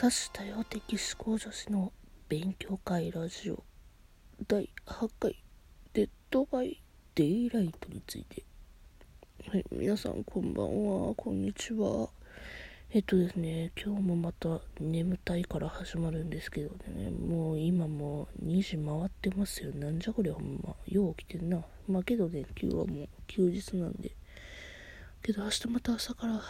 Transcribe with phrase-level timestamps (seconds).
[0.00, 1.92] 多種多様的思考女子の
[2.28, 3.64] 勉強会ラジオ
[4.46, 5.42] 第8回
[5.92, 8.44] Dead by Daylight について。
[9.50, 11.14] はい皆さんこんばんは。
[11.16, 12.10] こんにちは。
[12.92, 17.10] えっとですね今日もまた眠たいから始まるんですけどね。
[17.10, 19.72] もう今もう2時回ってますよ。
[19.74, 20.76] なんじゃこりゃほんま。
[20.86, 21.60] よう起きてんな。
[21.88, 24.12] まあけどね今日はもう休日なんで。
[25.22, 26.40] けど明日また朝から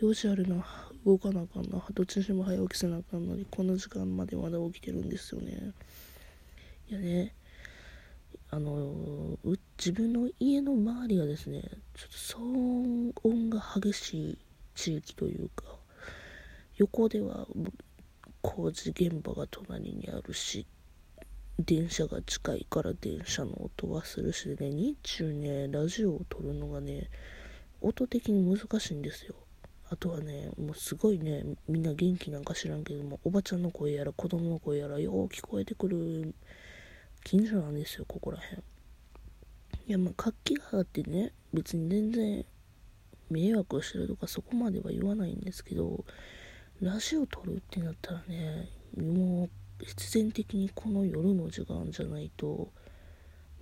[0.00, 0.64] 用事あるな
[1.04, 1.82] 動かなあかんな。
[1.92, 5.72] どっちにしても早起きせなあかんのにこの時間までまだ起きてるんですよね。
[6.88, 7.34] いやね。
[8.50, 9.36] あの
[9.76, 11.62] 自分の家の周りがですね
[11.94, 14.38] ちょっと騒音が激しい
[14.74, 15.64] 地域というか
[16.76, 17.46] 横では
[18.42, 20.66] 工事現場が隣にあるし
[21.58, 27.10] 電車が近いから電車の音はするしね日中ねラジオを撮るのがね
[27.80, 29.34] 音的に難しいんですよ。
[29.88, 36.34] あとはねもうすごいねみんな元気なんか知らんけどもおばちゃんの声やら子供の声やらよう聞こえてくる
[37.24, 38.62] 近所なんですよここら辺。
[39.86, 42.44] いやまあ活気があってね別に全然
[43.30, 46.04] 迷惑をしてるとかそこまでは言わないんですけど
[46.80, 52.70] ラジオ撮るってなったらねもう必然的にこの夜の時間じゃないと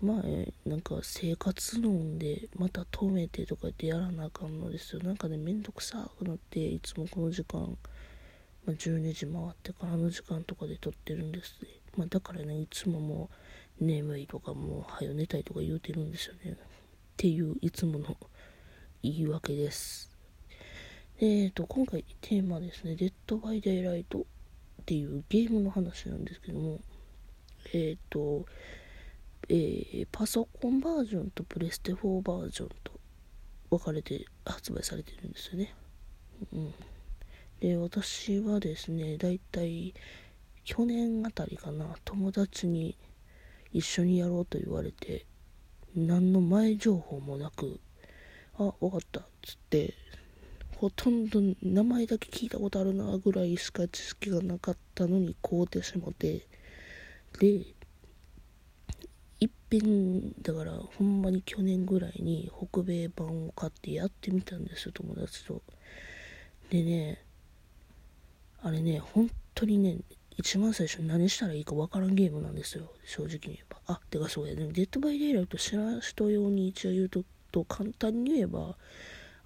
[0.05, 5.03] まあ、なんか生活音でまた止めてとか言ってやらなあかんのですよ。
[5.03, 7.79] なんかね、めんどくさくなって、いつもこの時間、
[8.67, 11.69] まあ、12時回ってからの時間とかで撮ってるんですね。
[11.97, 13.31] まあ、だからね、いつもも
[13.81, 16.53] う眠いとかもう早寝たいとか言うてるんですよね。
[16.53, 16.57] っ
[17.17, 18.15] ていういつもの
[19.03, 20.11] 言い訳です。
[21.19, 24.23] えーと、今回テーマですね、 Dead by Daylight っ
[24.85, 26.81] ていうゲームの話なんですけども、
[27.73, 28.45] えーと、
[29.49, 32.93] えー、パソコンバージョンとプレステ4バージョンと
[33.71, 35.75] 分かれて発売されてるんですよね。
[36.53, 36.75] うん、
[37.61, 39.95] で私はですねだいたい
[40.65, 42.97] 去年あたりかな友達に
[43.73, 45.27] 一緒にやろうと言われて
[45.95, 47.81] 何の前情報もなく
[48.59, 49.95] あ分かったつって
[50.77, 56.47] ほとんど名前だけ聞いたことあるなぐらいしか知識がなかったのに買うてしもて
[57.39, 57.65] で
[59.41, 65.63] いっぺんだからほんまに去年ぐらいに北米版を買ってやってみたんですよ友達と。
[66.71, 67.23] でね
[68.63, 69.99] あれね本当にね
[70.37, 73.77] 一番最初に何したらいいかわからんゲームなんですよ正直に言えば。
[73.87, 78.77] あてかそうやね Dead by Daylight 知らん人用に一応言うとと簡単に言えば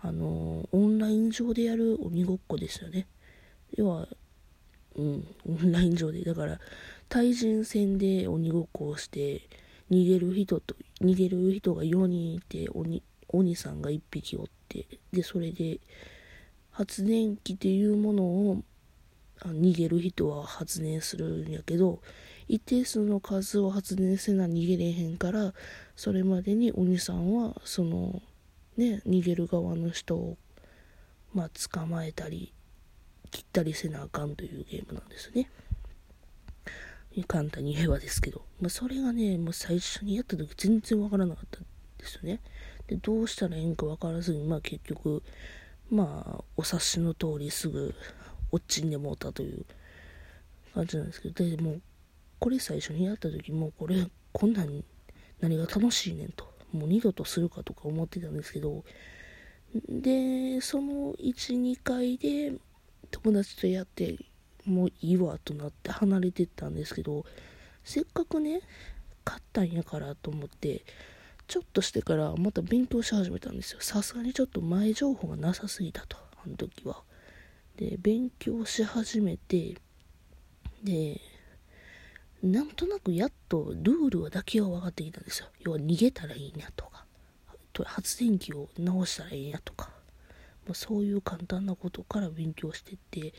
[0.01, 3.07] あのオンライン上でやる鬼ごっこですよね。
[3.77, 4.09] 要は
[4.97, 6.23] うんオンライン上で。
[6.25, 6.61] だから
[7.09, 9.43] 対人戦で鬼ごっこをして
[9.91, 15.81] 逃げる人と逃げる人が4人いて鬼鬼さんが1匹おってでそれで
[16.71, 18.63] 発電機っていうものを
[19.41, 22.01] 逃げる人は発電するんやけど
[22.49, 25.53] 一定数の数を発電せな逃げれへんから
[25.97, 28.23] それまでに鬼さんはその
[28.77, 30.37] ね逃げる側の人を
[31.35, 32.53] まあ捕まえたり
[33.31, 35.51] 切ったりせなあかんというゲームなんですね。
[37.25, 41.65] 簡単に言えばですけど、まあ、それがね、もう最初にやった時全然わからなかったん
[41.99, 42.41] ですよね。
[42.87, 45.23] で、どうしたらええんかわからずに、まあ結局、
[45.91, 47.95] まあ、お察しの通りすぐ
[48.51, 49.65] 落ちんでもうたという
[50.75, 51.83] 感じなんですけど、で、もう、
[52.39, 54.85] これ最初にやった時もうこれ、こんなん
[55.41, 58.85] 何が楽しいねんと、もう二度とするかとか思ってたんですけど、
[59.89, 62.55] で、その1、2回で
[63.11, 64.19] 友達とやって、
[64.69, 67.25] もういいわとなって離れてったんですけど
[67.85, 68.61] せっかくね
[69.25, 70.85] 買ったんやからと思って
[71.47, 73.81] ちょっとしてからまた勉強し始めたんですよ。
[73.81, 77.03] さすがにちょっと前情報がなさすぎたとあの時は。
[77.77, 79.77] で勉強し始めて
[80.83, 81.21] で
[82.43, 85.47] なんとなくやっとルールはだけは分かってきたんですよ。
[85.61, 87.05] 要は逃げたらいいなとか
[87.85, 89.91] 発電機を直したらいいなとか、
[90.67, 93.33] まあ、そういう簡単なことから勉強してって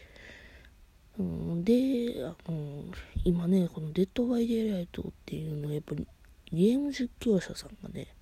[1.19, 2.85] うん、で、あの
[3.25, 6.07] 今ね、この Dead by Daylight っていうのはやっぱり
[6.51, 8.15] ゲーム実況者さんがね、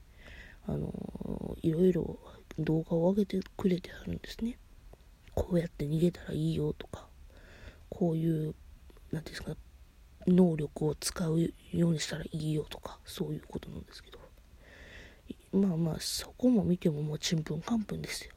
[0.67, 2.17] あのいろいろ
[2.57, 4.57] 動画を上げてくれてあるんですね。
[5.35, 7.07] こうやって逃げたらいいよとか、
[7.89, 8.55] こういう、
[9.11, 9.55] 何ですか、
[10.25, 14.17] 能力を使うようにしたらいいよとか、そういうことなんですけど。
[15.53, 18.33] まあまあ、そこも見てももうちんぷんかんぷんですよ。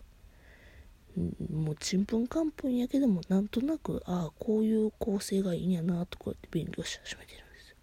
[1.17, 7.77] もうちんぷんかんぷんやけどもなんとなくああこういう構成がいいんやなとかって勉強し始めてるんですよ。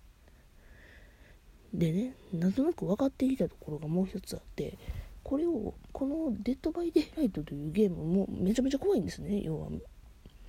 [1.73, 4.77] でねなんとなく分かってきたところがもう一つあって
[5.23, 9.41] これをこの「Dead by Daylight」というゲームもめちゃめちゃ怖いんですね。
[9.41, 9.69] 要は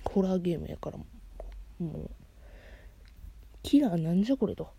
[0.05, 1.05] ホラーゲームやからも。
[1.81, 2.09] う
[3.61, 4.69] キラーなんじゃこれと。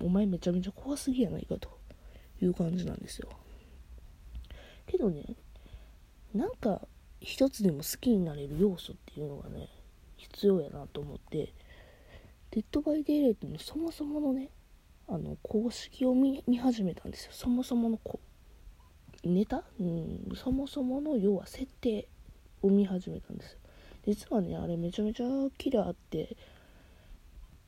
[0.00, 1.78] お前めちゃめちゃ怖すぎやないかと
[2.40, 3.28] いう感じなんですよ。
[4.86, 5.36] けどね
[6.34, 6.86] なんか
[7.24, 9.68] 一つでも好きになれる要素っていうのがね
[10.16, 11.52] 必要やなと思って。
[12.54, 14.48] Dead by Daylight のそもそものね
[15.08, 17.32] あの公式を見始めたんですよ。
[17.32, 18.20] そもそものこ
[19.24, 22.06] ネタ、うん、そもそもの要は設定
[22.62, 23.58] を見始めたんですよ。
[24.06, 25.26] 実はねあれめちゃめちゃ
[25.58, 26.36] キラーって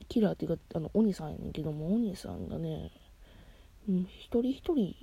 [0.07, 2.91] キラーっていうかあの鬼さんやねんけども鬼さんがね、
[3.89, 4.95] うん、一人一人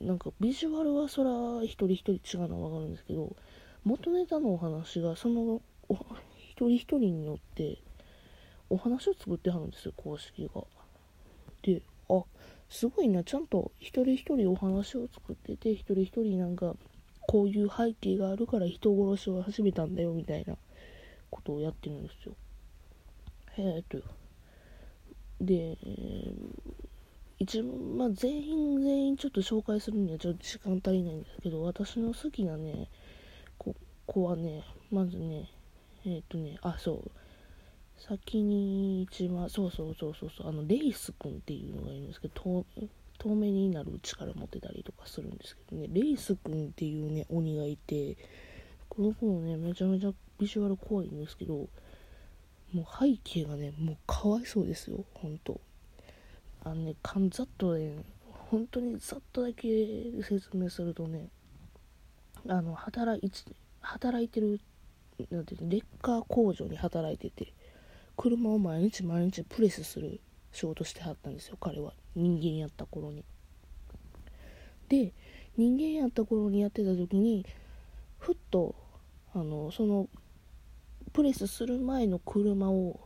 [0.00, 3.36] なんかビジュアルはそら一人一人違うのは分かるんですけど
[3.84, 5.60] 元ネタのお話がその
[6.38, 7.78] 一人一人によって
[8.70, 10.64] お話を作ってはるんですよ公式が。
[11.62, 12.22] であ
[12.68, 16.74] すごいなちゃんと一人一人お話を作ってて一人一人なんか
[17.28, 20.56] こういう背景があるから人殺しを始めたんだよみたいな
[21.30, 22.34] ことをやってるんですよ。
[23.58, 23.98] え、っと
[25.40, 25.76] で
[27.38, 32.88] 一まあ、全員全員ちょっと紹介するにはちょっと時間足りないんですけど私の好きなね
[34.06, 35.50] 子はねまずね
[36.06, 37.10] えー、っとねあそう。
[37.98, 42.64] 先に一番そうそうそうそうそうあのレイス君っていうのがいるんですけど
[43.18, 48.16] 透明になる力持ってたりとかするんですけどねレイス君っていうね鬼がいて
[48.88, 51.68] この子もねめちゃめちゃビジュアル怖いんですけども
[52.82, 55.60] う背景がねもうかわいそうですよほんと。
[56.66, 57.92] あのねかんざっとね
[58.50, 59.86] 本当にざっとだけ
[60.20, 61.28] 説明するとね
[62.48, 63.30] あの働い
[63.80, 64.60] 働いてる
[65.30, 67.52] なんていうレッカー工場に働いてて
[68.16, 70.20] 車を毎日毎日プレスする
[70.50, 71.92] 仕事してはったんですよ彼は。
[72.16, 73.24] 人間やった頃に。
[74.88, 75.12] で
[75.56, 77.46] 人間やった頃にやってた時に
[78.18, 78.74] ふっと
[79.34, 80.08] あのその
[81.12, 82.98] プレスする前の車を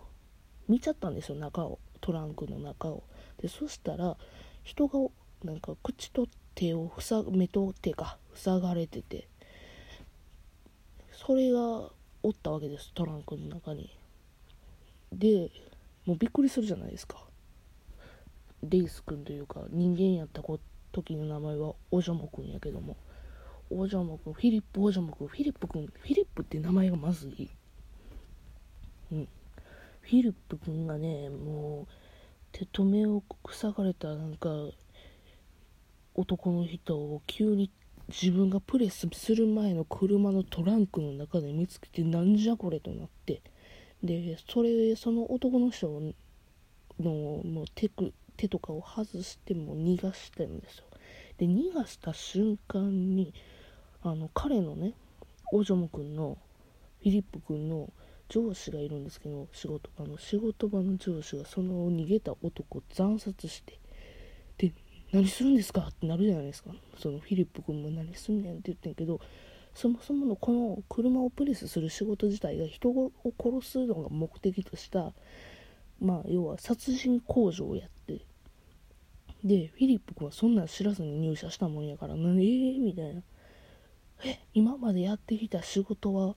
[0.66, 1.78] 見ちゃったんですよ中を。
[2.00, 3.02] トランクの中を。
[3.40, 4.16] でそしたら
[4.62, 4.98] 人が
[5.44, 9.28] なんか口と手を塞目と手が塞がれてて
[11.12, 11.90] それが
[12.22, 13.90] おったわけですトランクの中に。
[15.12, 15.50] で
[16.06, 17.24] もうびっくりするじゃないですか。
[18.62, 20.42] レイス君というか人間やった
[20.92, 22.96] 時の名前はおじょもくんやけども。
[23.70, 27.50] おじょもくんフィリップおじょもくんフィリップ君フィリップって名前がまずいい。
[29.12, 29.28] うん、
[30.00, 32.09] フィリップ君がねもう
[32.52, 34.50] 手と目を塞がれたなんか
[36.14, 37.70] 男の人を急に
[38.08, 43.42] 自分がプレスする前の車のトランクの中で見つけてなんじゃこれとなって。
[44.02, 45.86] でそれその男の人
[46.98, 47.90] のもう手
[48.36, 50.84] 手とかを外しても逃がしてるんですよ。
[51.36, 53.34] で逃がした瞬間に
[54.02, 54.94] あの彼のね
[55.52, 56.38] おじょもくんの
[57.02, 57.90] フィリップ君の
[58.30, 63.78] 上司がいるんですけど仕事場の仕事場の上司がその逃げた男を惨殺して
[64.56, 64.72] で
[65.12, 65.88] 何するんですか？
[65.90, 66.70] ってなるじゃないですか。
[66.96, 69.20] そのフィリップ君も何すんねんって言ってんけど
[69.74, 75.12] そもそものこの車をプレスする仕事自体が人を殺すのが目的とした
[76.00, 78.24] まあ要は殺人工場をやって
[79.42, 83.22] でフィリップ君はそんなん知らずに入社したもんやから何ええー、みたいな
[84.24, 84.38] え？
[84.54, 86.36] 今までやってきた仕事は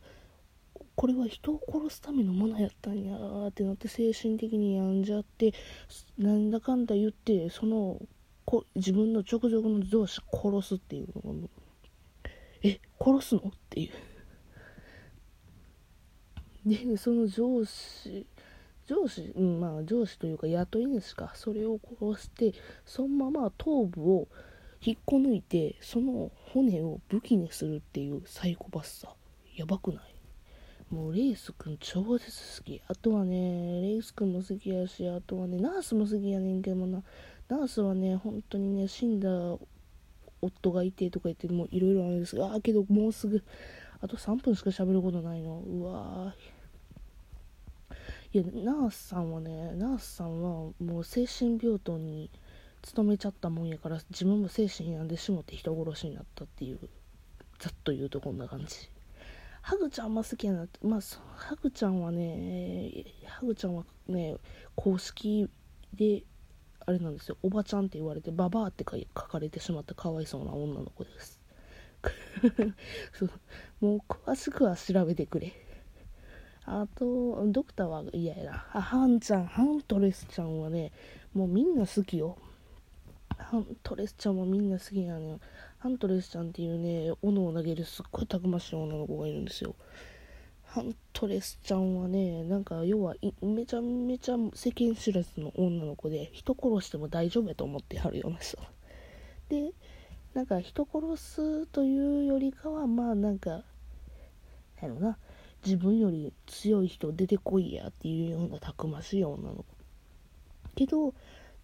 [0.95, 5.53] これは人を殺すためのものやったんやーってなって精神的に病んじゃって
[6.17, 8.00] なんだかんだ言ってその
[8.45, 11.47] こ自分の直属の上司殺すっていうのが
[12.63, 13.41] え殺すの？
[13.41, 13.91] っていう。
[16.69, 18.25] でその上司
[18.85, 21.33] 上司、うん、まあ上司というか雇い主か。
[21.35, 22.53] それを殺して
[22.85, 24.27] そのまま頭部を
[24.81, 29.15] 引っこ抜いてその骨を武器にするっていうサイコパスさ。
[29.55, 30.12] やばくない？
[30.93, 32.79] もうレイスくん超絶好き。
[32.88, 37.01] あとはね、レイスくんも好きやし、あとはね、ナースも好きやねんけどもな、
[37.50, 39.27] ナースはね、本当にね、死んだ
[40.39, 43.43] 夫がいてとか言って、もういろいろあるんですが、あけどもうすぐ、
[44.01, 45.62] あと3分しか喋ることないの。
[45.62, 46.35] うわ
[48.31, 52.29] いや、ナースさんはね、ナースさんはもう精神病棟に
[52.83, 56.77] 勤めちゃったもんやから、自分も精神病んでしもって人殺しになったっていう、
[57.57, 58.92] ざっと言うとこんな感じ。
[59.63, 61.00] ハグちゃんも好きやなってまあ
[61.36, 64.36] ハグちゃんはねハグちゃんはね
[64.75, 65.50] 公式
[65.93, 66.24] で
[66.86, 67.38] あれなんですよ。
[67.41, 71.39] おばちゃんって言われてババアって書かれてしまったかわいそうな女の子です。
[73.13, 73.29] そう。
[73.79, 75.53] もう詳しくは調べてくれ。
[76.65, 78.67] あとドクターは嫌やな。
[78.74, 80.91] あハンちゃんハントレスちゃんはね
[81.34, 82.38] もうみんな好きよ。
[83.38, 85.39] ハントレスちゃんもみんな好きなのよ。
[85.83, 89.75] ハントレスちゃんっていうね斧を投げるすっごいたくましい女の子がいるんですよ。
[90.63, 98.57] ハントレスちゃんはねなんか要はめちゃめちゃ世間知らずの女の子で人殺しても大丈夫やと思ってはるような人。
[99.49, 99.73] で
[100.33, 103.65] なんか人殺すというよりかはまあなんか
[104.81, 105.17] やろな
[105.65, 109.65] 自分より強い人出てこいやっていうようなたくましい女の子。
[110.75, 111.13] けど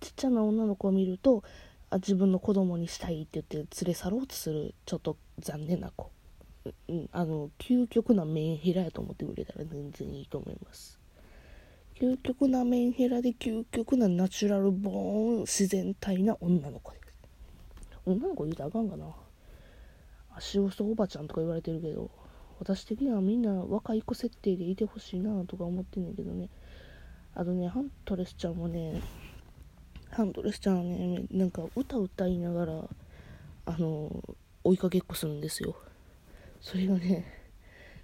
[0.01, 1.41] ちっちゃな女の子を見ると
[1.93, 6.11] 自分の子供にしたいって言って連れ去ろうとするちょっと残念な子、
[7.11, 10.99] あの究極なメンヘラやと思ってくれたら全然いいと思います。
[11.99, 16.99] 究極なメンヘラで究極なナチュラルボーン自然体な女の子で。
[16.99, 17.03] す
[18.05, 19.05] 女の子言うたらあかんかな。
[20.35, 22.09] 足遅おばちゃんとか言われてるけど
[22.59, 26.49] 私的にはみんな若い子設定でいてほしいなとか思ってんねんけどね。
[27.35, 29.01] あとねハントレスちゃんもね
[30.19, 32.73] ハントレスちゃんねなんか歌歌いながら
[33.65, 34.11] あの
[34.63, 35.75] 追いかけっこするんですよ
[36.61, 37.25] それがね、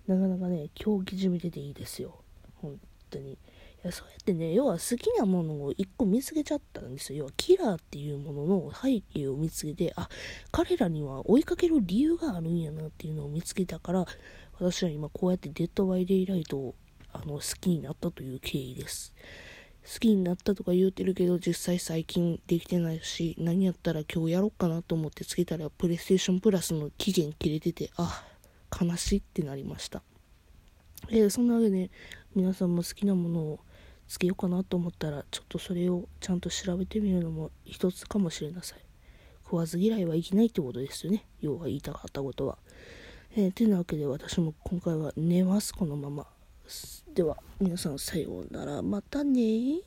[0.07, 2.15] なかなかね、狂気じみてていいですよ。
[2.62, 2.79] 本
[3.10, 3.34] 当に。
[3.34, 3.38] い
[3.84, 7.19] や、そうやってね、要は好きなものを一個見つけちゃったんですよ。
[7.19, 10.10] 要はキラーっていうものの背景を見つけて、あ、
[10.51, 14.05] 彼らには追いかける理由があるんやなっていうのを見つけたから、
[14.57, 16.75] 私は今こうやって Dead by Daylight を
[17.12, 19.13] あの好きになったという経緯です。
[19.86, 28.24] 好きになったとか言うてるけど、実際最近できてないし、何やったら今日やろうかなと思ってつけたら、 PlayStation Plus の期限切れてて、あ、
[28.82, 30.01] 悲しいってなりました。
[31.10, 31.92] えー、そんなわけで、
[32.34, 33.60] 皆さんも好きなものを
[34.08, 38.80] つけようかなと思ったら、ちょっとそれをちゃんと調べてみるのも一つかもしれなさい。
[39.44, 41.25] 食わず嫌いはいけないってことですよね。
[41.42, 42.58] 要は言いたかったことは。
[43.36, 46.35] えー、てなわけで私も今回は寝ます、このまま。
[47.13, 48.81] では、皆さんさようなら。
[48.81, 49.79] またね